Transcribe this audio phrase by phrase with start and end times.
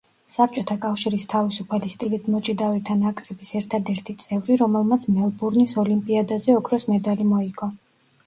[0.33, 7.69] საბჭოთა კავშირის თავისუფალი სტილით მოჭიდავეთა ნაკრების ერთადერთი წევრი, რომელმაც მელბურნის ოლიმპიადაზე ოქროს მედალი მოიგო.